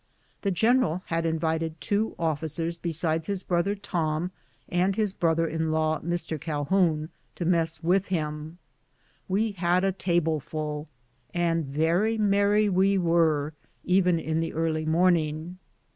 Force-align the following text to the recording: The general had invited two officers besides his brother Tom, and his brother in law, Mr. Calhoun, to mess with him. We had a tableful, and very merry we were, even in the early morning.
The 0.41 0.49
general 0.49 1.03
had 1.05 1.27
invited 1.27 1.79
two 1.79 2.15
officers 2.17 2.75
besides 2.75 3.27
his 3.27 3.43
brother 3.43 3.75
Tom, 3.75 4.31
and 4.67 4.95
his 4.95 5.13
brother 5.13 5.47
in 5.47 5.71
law, 5.71 5.99
Mr. 5.99 6.41
Calhoun, 6.41 7.09
to 7.35 7.45
mess 7.45 7.83
with 7.83 8.07
him. 8.07 8.57
We 9.27 9.51
had 9.51 9.83
a 9.83 9.91
tableful, 9.91 10.87
and 11.35 11.65
very 11.67 12.17
merry 12.17 12.67
we 12.67 12.97
were, 12.97 13.53
even 13.83 14.17
in 14.17 14.39
the 14.39 14.53
early 14.53 14.87
morning. 14.87 15.59